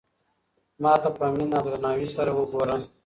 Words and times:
ما 0.81 0.93
ته 1.01 1.09
په 1.17 1.25
مینه 1.35 1.57
او 1.59 1.65
درناوي 1.67 2.07
سره 2.15 2.31
وگوره. 2.33 2.77